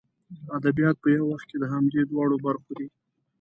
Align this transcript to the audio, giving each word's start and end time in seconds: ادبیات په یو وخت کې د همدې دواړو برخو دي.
ادبیات 0.57 0.95
په 1.03 1.07
یو 1.15 1.25
وخت 1.31 1.45
کې 1.49 1.57
د 1.59 1.63
همدې 1.73 2.01
دواړو 2.09 2.35
برخو 2.45 2.71
دي. 2.77 2.87